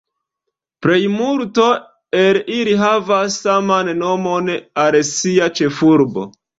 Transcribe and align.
Plejmulto 0.85 1.67
el 2.23 2.41
ili 2.57 2.75
havas 2.87 3.39
saman 3.47 3.95
nomon 4.03 4.53
al 4.89 5.03
sia 5.15 5.55
ĉefurbo. 5.63 6.31